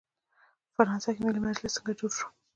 په 0.63 0.69
فرانسه 0.75 1.09
کې 1.15 1.21
ملي 1.25 1.41
مجلس 1.47 1.71
څنګه 1.77 1.93
جوړ 1.99 2.11
شو؟ 2.17 2.27